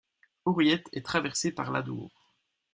[0.45, 2.23] Hauriet est traversé par l’Adour.